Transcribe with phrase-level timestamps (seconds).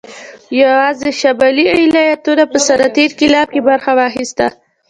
[0.61, 4.47] یوازې شمالي ایالتونو په صنعتي انقلاب کې برخه واخیسته